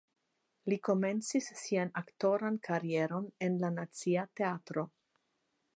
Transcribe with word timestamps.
Li 0.71 0.77
komencis 0.87 1.49
sian 1.63 1.91
aktoran 2.01 2.59
karieron 2.69 3.29
en 3.49 3.61
la 3.65 3.73
Nacia 3.79 4.25
Teatro. 4.41 4.91